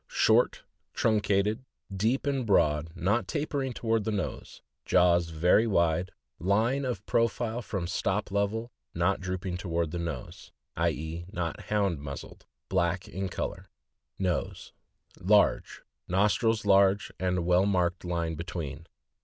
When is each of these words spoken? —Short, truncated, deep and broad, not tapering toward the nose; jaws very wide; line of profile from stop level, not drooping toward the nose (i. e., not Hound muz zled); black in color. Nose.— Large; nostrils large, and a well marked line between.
—Short, 0.25 0.63
truncated, 0.95 1.63
deep 1.95 2.25
and 2.25 2.43
broad, 2.43 2.89
not 2.95 3.27
tapering 3.27 3.71
toward 3.71 4.03
the 4.03 4.11
nose; 4.11 4.63
jaws 4.83 5.29
very 5.29 5.67
wide; 5.67 6.09
line 6.39 6.85
of 6.85 7.05
profile 7.05 7.61
from 7.61 7.85
stop 7.85 8.31
level, 8.31 8.71
not 8.95 9.19
drooping 9.21 9.57
toward 9.57 9.91
the 9.91 9.99
nose 9.99 10.51
(i. 10.75 10.89
e., 10.89 11.25
not 11.31 11.65
Hound 11.65 11.99
muz 11.99 12.23
zled); 12.23 12.41
black 12.67 13.07
in 13.07 13.29
color. 13.29 13.69
Nose.— 14.17 14.73
Large; 15.21 15.83
nostrils 16.07 16.65
large, 16.65 17.11
and 17.19 17.37
a 17.37 17.41
well 17.43 17.67
marked 17.67 18.03
line 18.03 18.33
between. 18.33 18.87